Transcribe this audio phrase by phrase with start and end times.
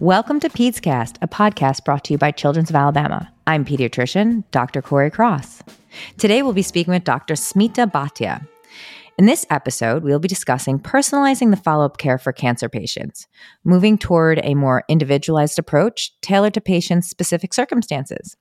[0.00, 3.32] Welcome to PedsCast, a podcast brought to you by Children's of Alabama.
[3.48, 4.80] I'm pediatrician Dr.
[4.80, 5.64] Corey Cross.
[6.18, 7.34] Today we'll be speaking with Dr.
[7.34, 8.46] Smita Bhatia.
[9.18, 13.26] In this episode, we'll be discussing personalizing the follow up care for cancer patients,
[13.64, 18.36] moving toward a more individualized approach tailored to patients' specific circumstances.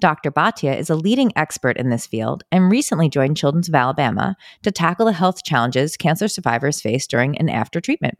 [0.00, 0.30] Dr.
[0.30, 4.72] Bhatia is a leading expert in this field and recently joined Children's of Alabama to
[4.72, 8.16] tackle the health challenges cancer survivors face during and after treatment.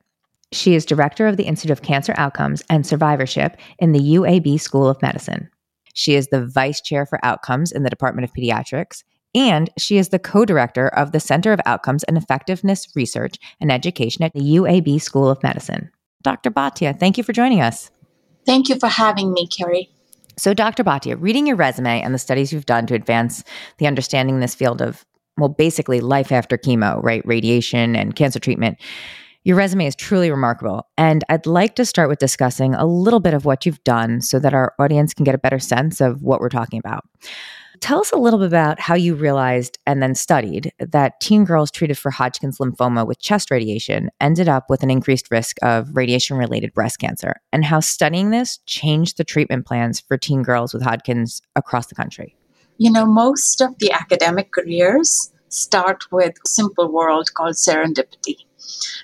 [0.54, 4.88] She is director of the Institute of Cancer Outcomes and Survivorship in the UAB School
[4.88, 5.50] of Medicine.
[5.94, 9.02] She is the vice chair for outcomes in the Department of Pediatrics,
[9.34, 13.72] and she is the co director of the Center of Outcomes and Effectiveness Research and
[13.72, 15.90] Education at the UAB School of Medicine.
[16.22, 16.52] Dr.
[16.52, 17.90] Bhatia, thank you for joining us.
[18.46, 19.90] Thank you for having me, Corey.
[20.36, 20.84] So, Dr.
[20.84, 23.42] Bhatia, reading your resume and the studies you've done to advance
[23.78, 25.04] the understanding in this field of,
[25.36, 27.26] well, basically life after chemo, right?
[27.26, 28.78] Radiation and cancer treatment
[29.44, 30.88] your resume is truly remarkable.
[30.96, 34.38] And I'd like to start with discussing a little bit of what you've done so
[34.38, 37.04] that our audience can get a better sense of what we're talking about.
[37.80, 41.70] Tell us a little bit about how you realized and then studied that teen girls
[41.70, 46.38] treated for Hodgkin's lymphoma with chest radiation ended up with an increased risk of radiation
[46.38, 50.82] related breast cancer, and how studying this changed the treatment plans for teen girls with
[50.82, 52.34] Hodgkin's across the country.
[52.78, 58.36] You know, most of the academic careers start with a simple world called serendipity.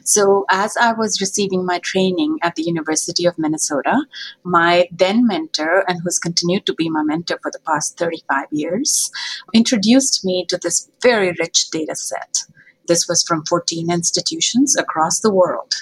[0.05, 4.07] So, as I was receiving my training at the University of Minnesota,
[4.45, 9.11] my then mentor, and who's continued to be my mentor for the past 35 years,
[9.53, 12.39] introduced me to this very rich data set.
[12.87, 15.73] This was from 14 institutions across the world.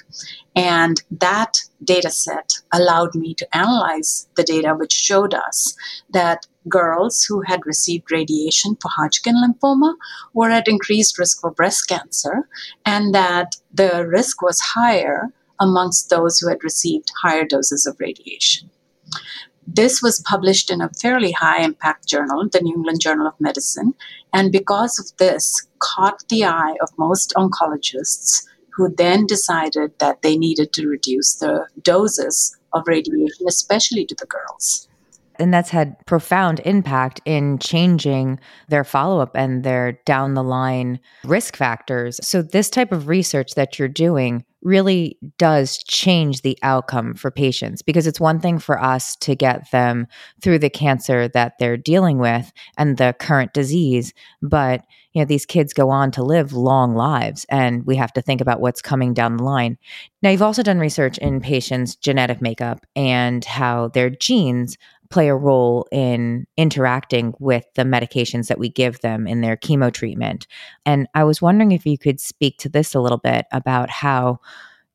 [0.54, 5.77] And that data set allowed me to analyze the data, which showed us
[6.11, 9.94] that girls who had received radiation for Hodgkin lymphoma
[10.34, 12.48] were at increased risk for breast cancer,
[12.84, 18.70] and that the risk was higher amongst those who had received higher doses of radiation.
[19.66, 23.95] This was published in a fairly high impact journal, the New England Journal of Medicine,
[24.33, 30.39] and because of this, caught the eye of most oncologists who then decided that they
[30.39, 34.89] needed to reduce the doses of radiation, especially to the girls.
[35.40, 40.98] And that's had profound impact in changing their follow up and their down the line
[41.23, 42.18] risk factors.
[42.23, 47.83] So, this type of research that you're doing really does change the outcome for patients
[47.83, 50.07] because it's one thing for us to get them
[50.42, 54.83] through the cancer that they're dealing with and the current disease but
[55.13, 58.41] you know these kids go on to live long lives and we have to think
[58.41, 59.79] about what's coming down the line.
[60.23, 64.77] Now you've also done research in patients genetic makeup and how their genes
[65.11, 69.92] play a role in interacting with the medications that we give them in their chemo
[69.92, 70.46] treatment.
[70.85, 74.41] And I was wondering if you could speak to this a little bit about how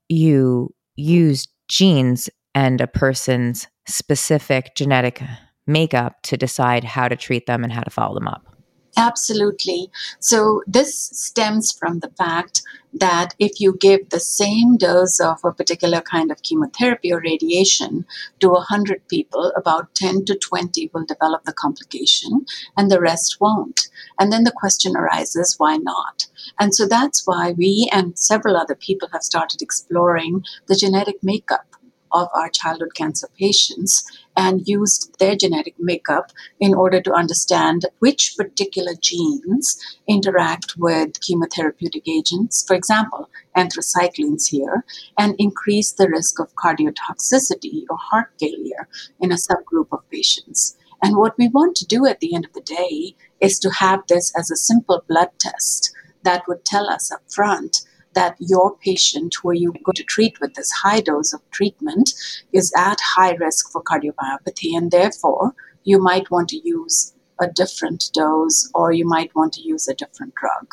[0.10, 5.22] you use genes and a person's specific genetic
[5.66, 8.53] makeup to decide how to treat them and how to follow them up.
[8.96, 9.90] Absolutely.
[10.20, 12.62] So, this stems from the fact
[12.94, 18.06] that if you give the same dose of a particular kind of chemotherapy or radiation
[18.40, 22.46] to 100 people, about 10 to 20 will develop the complication
[22.78, 23.90] and the rest won't.
[24.20, 26.28] And then the question arises why not?
[26.60, 31.66] And so that's why we and several other people have started exploring the genetic makeup
[32.14, 34.04] of our childhood cancer patients
[34.38, 42.08] and used their genetic makeup in order to understand which particular genes interact with chemotherapeutic
[42.08, 44.86] agents, for example, anthracyclines here,
[45.18, 48.88] and increase the risk of cardiotoxicity or heart failure
[49.20, 50.78] in a subgroup of patients.
[51.02, 54.04] And what we want to do at the end of the day is to have
[54.08, 57.82] this as a simple blood test that would tell us up front
[58.16, 62.14] that your patient who you going to treat with this high dose of treatment
[62.52, 65.54] is at high risk for cardiomyopathy and therefore
[65.84, 69.96] you might want to use a different dose or you might want to use a
[69.96, 70.68] different drug.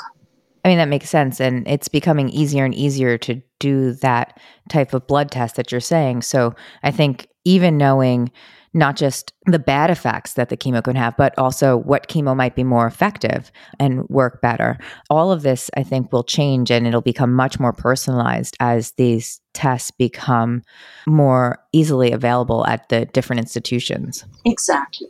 [0.64, 1.40] I mean, that makes sense.
[1.40, 5.80] And it's becoming easier and easier to do that type of blood test that you're
[5.80, 6.22] saying.
[6.22, 8.30] So I think even knowing
[8.72, 12.54] not just the bad effects that the chemo can have, but also what chemo might
[12.54, 14.78] be more effective and work better.
[15.08, 19.40] All of this, I think, will change and it'll become much more personalized as these
[19.54, 20.62] tests become
[21.06, 24.24] more easily available at the different institutions.
[24.44, 25.08] Exactly.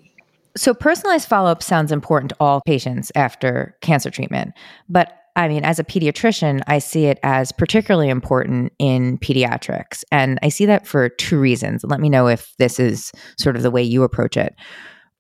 [0.56, 4.52] So, personalized follow up sounds important to all patients after cancer treatment,
[4.88, 10.02] but I mean, as a pediatrician, I see it as particularly important in pediatrics.
[10.10, 11.84] And I see that for two reasons.
[11.84, 14.54] Let me know if this is sort of the way you approach it.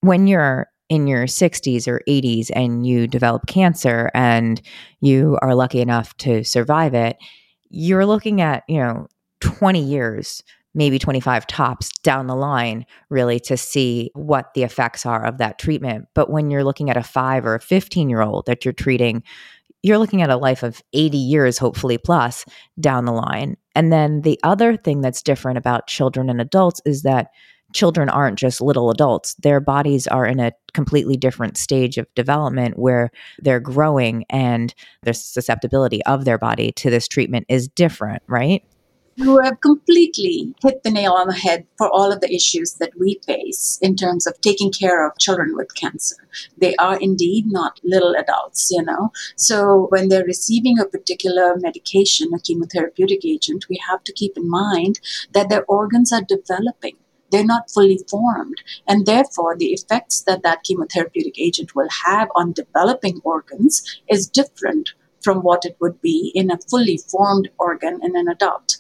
[0.00, 4.60] When you're in your 60s or 80s and you develop cancer and
[5.00, 7.16] you are lucky enough to survive it,
[7.68, 9.06] you're looking at, you know,
[9.40, 10.42] 20 years
[10.74, 15.58] maybe 25 tops down the line, really to see what the effects are of that
[15.58, 16.06] treatment.
[16.14, 19.22] But when you're looking at a five or a 15 year old that you're treating,
[19.82, 22.44] you're looking at a life of 80 years, hopefully plus
[22.78, 23.56] down the line.
[23.74, 27.30] And then the other thing that's different about children and adults is that
[27.72, 29.34] children aren't just little adults.
[29.34, 35.14] Their bodies are in a completely different stage of development where they're growing and the
[35.14, 38.64] susceptibility of their body to this treatment is different, right?
[39.16, 42.92] You have completely hit the nail on the head for all of the issues that
[42.98, 46.16] we face in terms of taking care of children with cancer.
[46.56, 49.12] They are indeed not little adults, you know.
[49.36, 54.48] So when they're receiving a particular medication, a chemotherapeutic agent, we have to keep in
[54.48, 55.00] mind
[55.32, 56.96] that their organs are developing
[57.30, 58.60] they're not fully formed.
[58.88, 64.94] And therefore, the effects that that chemotherapeutic agent will have on developing organs is different
[65.22, 68.78] from what it would be in a fully formed organ in an adult.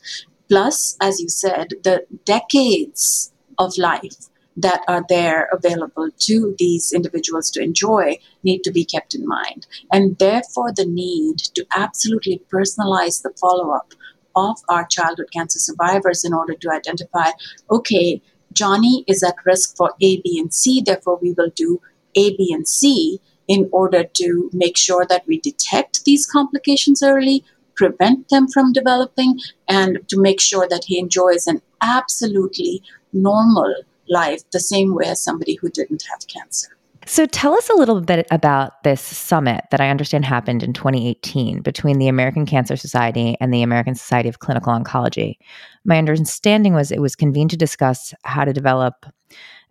[0.48, 7.50] Plus, as you said, the decades of life that are there available to these individuals
[7.50, 9.66] to enjoy need to be kept in mind.
[9.92, 13.94] And therefore, the need to absolutely personalize the follow up
[14.36, 17.30] of our childhood cancer survivors in order to identify
[17.70, 18.22] okay,
[18.52, 21.80] Johnny is at risk for A, B, and C, therefore, we will do
[22.16, 23.20] A, B, and C
[23.50, 27.44] in order to make sure that we detect these complications early,
[27.74, 32.80] prevent them from developing, and to make sure that he enjoys an absolutely
[33.12, 33.74] normal
[34.08, 36.68] life the same way as somebody who didn't have cancer.
[37.06, 41.60] So tell us a little bit about this summit that I understand happened in 2018
[41.60, 45.38] between the American Cancer Society and the American Society of Clinical Oncology.
[45.84, 49.06] My understanding was it was convened to discuss how to develop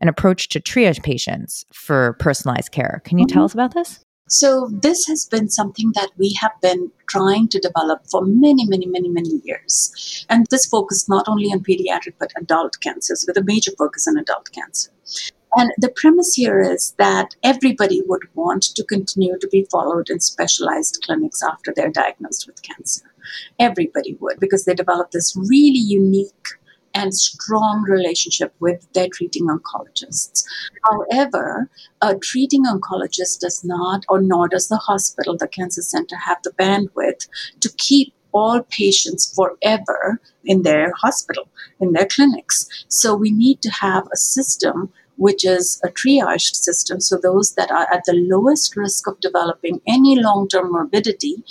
[0.01, 3.01] an approach to triage patients for personalized care.
[3.05, 3.33] Can you mm-hmm.
[3.33, 3.99] tell us about this?
[4.31, 8.85] So, this has been something that we have been trying to develop for many, many,
[8.85, 10.25] many, many years.
[10.29, 14.17] And this focused not only on pediatric but adult cancers, with a major focus on
[14.17, 14.91] adult cancer.
[15.55, 20.19] And the premise here is that everybody would want to continue to be followed in
[20.19, 23.11] specialized clinics after they're diagnosed with cancer.
[23.57, 26.49] Everybody would, because they develop this really unique
[26.93, 30.43] and strong relationship with their treating oncologists.
[30.89, 31.69] However,
[32.01, 36.51] a treating oncologist does not, or nor does the hospital, the cancer center, have the
[36.51, 37.27] bandwidth
[37.61, 41.47] to keep all patients forever in their hospital,
[41.79, 42.67] in their clinics.
[42.87, 47.01] So we need to have a system which is a triaged system.
[47.01, 51.43] So those that are at the lowest risk of developing any long term morbidity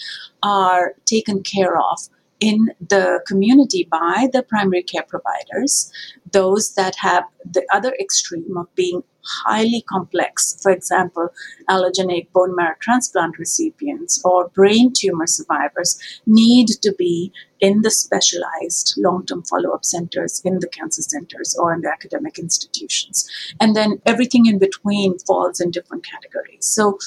[0.43, 2.08] are taken care of
[2.40, 5.93] in the community by the primary care providers.
[6.32, 11.29] Those that have the other extreme of being highly complex, for example,
[11.69, 18.94] allogeneic bone marrow transplant recipients or brain tumor survivors, need to be in the specialized
[18.96, 23.29] long term follow up centers, in the cancer centers, or in the academic institutions.
[23.61, 26.64] And then everything in between falls in different categories.
[26.64, 26.99] So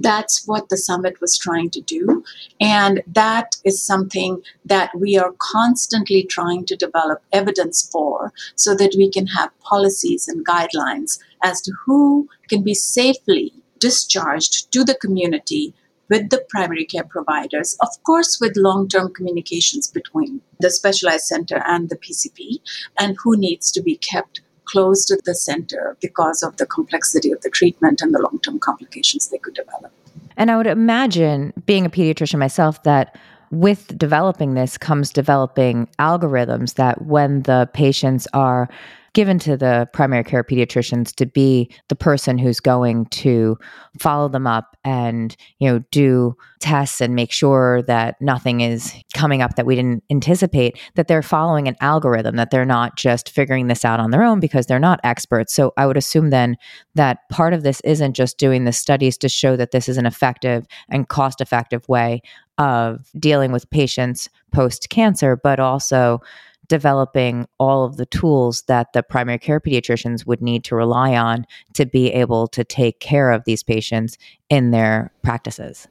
[0.00, 2.24] that's what the summit was trying to do.
[2.60, 8.94] And that is something that we are constantly trying to develop evidence for so that
[8.96, 14.94] we can have policies and guidelines as to who can be safely discharged to the
[14.94, 15.74] community
[16.08, 21.62] with the primary care providers, of course, with long term communications between the specialized center
[21.66, 22.60] and the PCP,
[22.98, 27.40] and who needs to be kept close to the center because of the complexity of
[27.40, 29.92] the treatment and the long term complications they could develop.
[30.36, 33.18] And I would imagine, being a pediatrician myself, that
[33.50, 38.68] with developing this comes developing algorithms that when the patients are
[39.12, 43.56] given to the primary care pediatricians to be the person who's going to
[43.98, 49.42] follow them up and you know do tests and make sure that nothing is coming
[49.42, 53.68] up that we didn't anticipate that they're following an algorithm that they're not just figuring
[53.68, 55.52] this out on their own because they're not experts.
[55.54, 56.56] So i would assume then
[56.94, 60.06] that part of this isn't just doing the studies to show that this is an
[60.06, 62.22] effective and cost effective way
[62.58, 66.20] of dealing with patients post cancer but also
[66.68, 71.46] developing all of the tools that the primary care pediatricians would need to rely on
[71.74, 75.88] to be able to take care of these patients in their practices.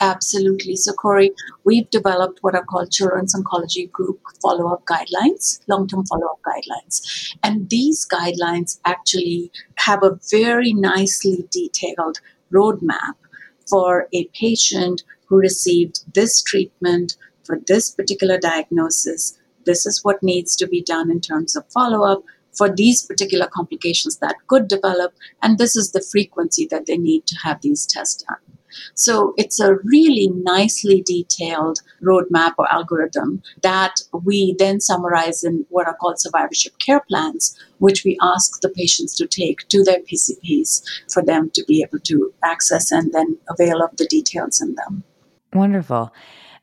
[0.00, 0.76] Absolutely.
[0.76, 1.32] So, Corey,
[1.64, 6.40] we've developed what are called Children's Oncology Group follow up guidelines, long term follow up
[6.46, 7.34] guidelines.
[7.42, 12.20] And these guidelines actually have a very nicely detailed
[12.52, 13.14] roadmap
[13.68, 19.37] for a patient who received this treatment for this particular diagnosis
[19.68, 22.24] this is what needs to be done in terms of follow up
[22.56, 27.26] for these particular complications that could develop, and this is the frequency that they need
[27.26, 28.38] to have these tests done.
[28.94, 35.86] So it's a really nicely detailed roadmap or algorithm that we then summarize in what
[35.86, 40.82] are called survivorship care plans, which we ask the patients to take to their PCPs
[41.12, 45.04] for them to be able to access and then avail of the details in them.
[45.52, 46.12] Wonderful.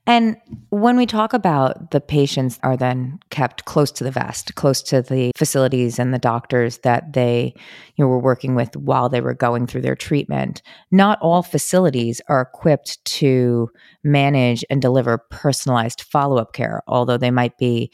[0.08, 0.38] And
[0.70, 5.02] when we talk about the patients are then kept close to the vest, close to
[5.02, 7.56] the facilities and the doctors that they
[7.96, 12.22] you know, were working with while they were going through their treatment, not all facilities
[12.28, 13.70] are equipped to
[14.04, 17.92] manage and deliver personalized follow-up care, although they might be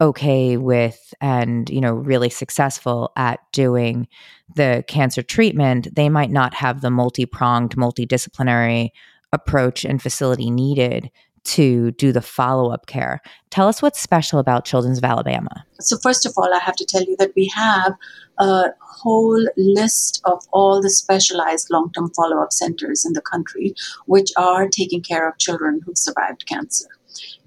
[0.00, 4.08] okay with and you know really successful at doing
[4.56, 5.94] the cancer treatment.
[5.94, 8.90] They might not have the multi-pronged multidisciplinary
[9.32, 11.10] approach and facility needed
[11.44, 13.20] to do the follow up care.
[13.50, 15.64] Tell us what's special about Children's of Alabama.
[15.80, 17.94] So, first of all, I have to tell you that we have
[18.38, 23.74] a whole list of all the specialized long term follow up centers in the country
[24.06, 26.88] which are taking care of children who've survived cancer.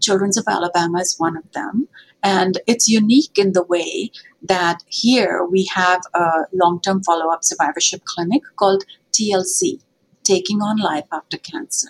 [0.01, 1.87] Children's of Alabama is one of them.
[2.23, 7.43] And it's unique in the way that here we have a long term follow up
[7.43, 9.81] survivorship clinic called TLC,
[10.23, 11.89] Taking on Life After Cancer.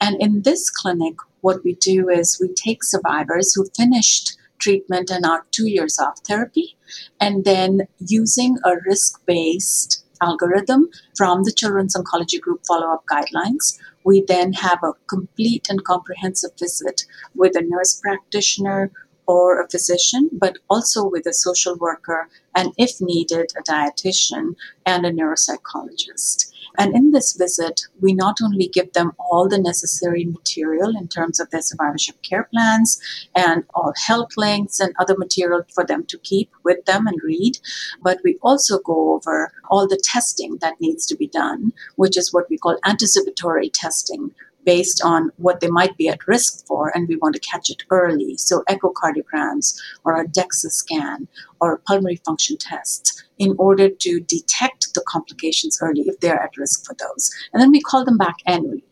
[0.00, 5.24] And in this clinic, what we do is we take survivors who finished treatment and
[5.24, 6.76] are two years off therapy,
[7.20, 13.78] and then using a risk based algorithm from the Children's Oncology Group follow up guidelines,
[14.04, 18.90] we then have a complete and comprehensive visit with a nurse practitioner
[19.26, 24.54] or a physician, but also with a social worker, and if needed, a dietitian
[24.86, 26.50] and a neuropsychologist.
[26.76, 31.40] And in this visit, we not only give them all the necessary material in terms
[31.40, 33.00] of their survivorship care plans
[33.34, 37.58] and all help links and other material for them to keep with them and read,
[38.02, 42.32] but we also go over all the testing that needs to be done, which is
[42.32, 44.30] what we call anticipatory testing,
[44.68, 47.84] based on what they might be at risk for, and we want to catch it
[47.88, 48.36] early.
[48.36, 49.66] So, echocardiograms
[50.04, 51.26] or a DEXA scan
[51.58, 56.58] or a pulmonary function tests in order to detect the complications early if they're at
[56.58, 57.30] risk for those.
[57.50, 58.84] And then we call them back annually.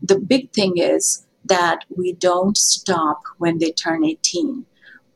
[0.00, 4.64] The big thing is that we don't stop when they turn 18.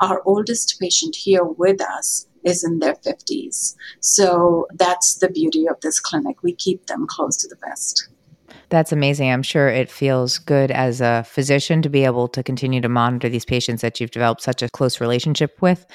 [0.00, 3.76] Our oldest patient here with us is in their 50s.
[4.00, 6.42] So that's the beauty of this clinic.
[6.42, 8.08] We keep them close to the vest.
[8.70, 9.30] That's amazing.
[9.30, 13.28] I'm sure it feels good as a physician to be able to continue to monitor
[13.28, 15.86] these patients that you've developed such a close relationship with.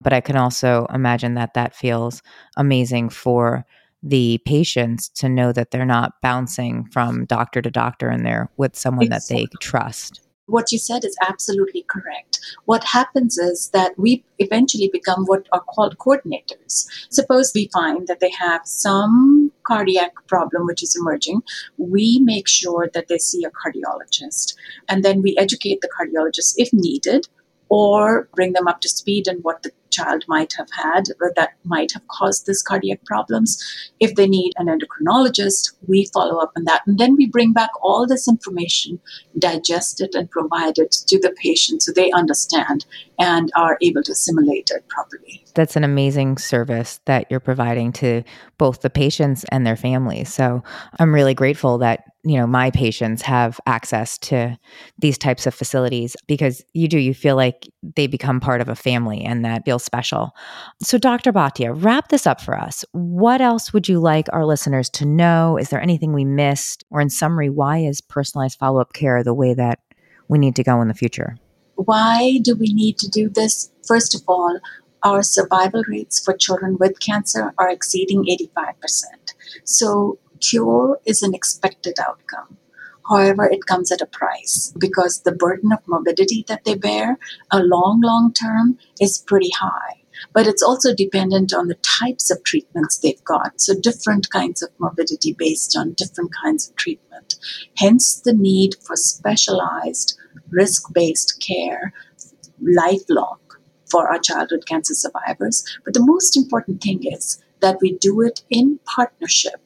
[0.00, 2.22] But I can also imagine that that feels
[2.56, 3.66] amazing for
[4.02, 8.76] the patients to know that they're not bouncing from doctor to doctor and they're with
[8.76, 9.42] someone exactly.
[9.42, 10.20] that they trust
[10.50, 12.40] what you said is absolutely correct.
[12.64, 16.86] What happens is that we eventually become what are called coordinators.
[17.08, 19.39] Suppose we find that they have some
[19.70, 21.42] cardiac problem which is emerging,
[21.78, 24.54] we make sure that they see a cardiologist.
[24.88, 27.28] And then we educate the cardiologist if needed
[27.68, 31.04] or bring them up to speed on what the child might have had
[31.36, 33.62] that might have caused this cardiac problems.
[34.00, 36.82] If they need an endocrinologist, we follow up on that.
[36.86, 39.00] And then we bring back all this information,
[39.38, 42.86] digest it, and provide it to the patient so they understand
[43.18, 45.44] and are able to assimilate it properly.
[45.54, 48.22] That's an amazing service that you're providing to
[48.56, 50.32] both the patients and their families.
[50.32, 50.62] So
[50.98, 54.58] I'm really grateful that you know my patients have access to
[54.98, 58.74] these types of facilities because you do you feel like they become part of a
[58.74, 60.32] family and that feels special.
[60.82, 62.84] So dr bhatia wrap this up for us.
[62.92, 65.56] What else would you like our listeners to know?
[65.56, 66.84] Is there anything we missed?
[66.90, 69.80] Or in summary why is personalized follow-up care the way that
[70.28, 71.36] we need to go in the future?
[71.76, 73.70] Why do we need to do this?
[73.86, 74.58] First of all
[75.02, 78.24] our survival rates for children with cancer are exceeding
[78.56, 78.74] 85%.
[79.64, 82.58] So cure is an expected outcome.
[83.08, 87.18] However, it comes at a price because the burden of morbidity that they bear,
[87.50, 89.96] a long, long term, is pretty high.
[90.32, 93.60] But it's also dependent on the types of treatments they've got.
[93.60, 97.36] So, different kinds of morbidity based on different kinds of treatment.
[97.78, 100.18] Hence, the need for specialized
[100.50, 101.92] risk based care
[102.60, 103.38] lifelong
[103.90, 105.64] for our childhood cancer survivors.
[105.84, 109.60] But the most important thing is that we do it in partnership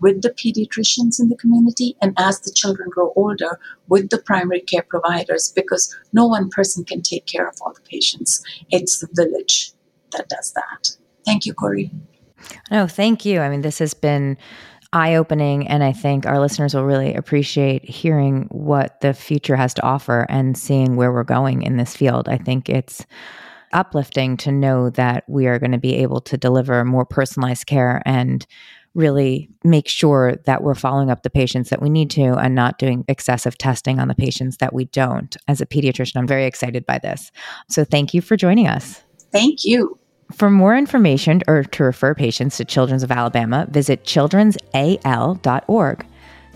[0.00, 4.60] with the pediatricians in the community and as the children grow older with the primary
[4.60, 8.42] care providers because no one person can take care of all the patients.
[8.70, 9.72] It's the village
[10.12, 10.96] that does that.
[11.24, 11.90] Thank you, Corey.
[12.70, 13.40] No, thank you.
[13.40, 14.38] I mean, this has been
[14.92, 19.74] eye opening, and I think our listeners will really appreciate hearing what the future has
[19.74, 22.28] to offer and seeing where we're going in this field.
[22.28, 23.04] I think it's
[23.72, 28.02] uplifting to know that we are going to be able to deliver more personalized care
[28.06, 28.46] and
[28.98, 32.78] really make sure that we're following up the patients that we need to and not
[32.78, 35.36] doing excessive testing on the patients that we don't.
[35.46, 37.30] As a pediatrician, I'm very excited by this.
[37.68, 39.02] So thank you for joining us.
[39.30, 39.96] Thank you.
[40.32, 46.06] For more information or to refer patients to Children's of Alabama, visit childrensal.org.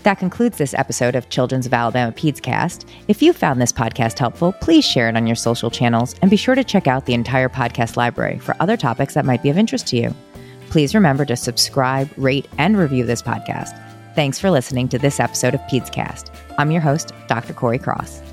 [0.03, 2.85] That concludes this episode of Children's of Alabama PedsCast.
[3.07, 6.35] If you found this podcast helpful, please share it on your social channels and be
[6.35, 9.57] sure to check out the entire podcast library for other topics that might be of
[9.57, 10.13] interest to you.
[10.73, 13.79] Please remember to subscribe, rate, and review this podcast.
[14.15, 16.31] Thanks for listening to this episode of PedsCast.
[16.57, 17.53] I'm your host, Dr.
[17.53, 18.23] Corey Cross.